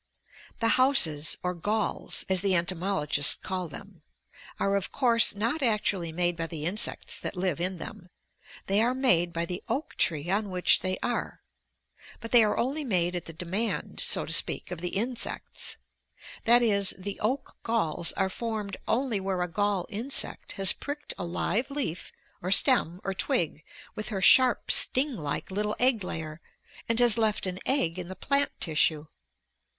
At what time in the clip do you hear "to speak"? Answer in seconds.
14.25-14.71